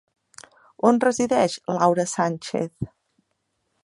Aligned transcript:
On 0.91 1.01
resideix 1.03 1.57
Laura 1.79 2.07
Sánchez? 2.15 2.91